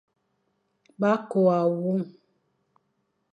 Ba 0.99 1.11
kôa 1.29 1.55
won. 1.81 1.99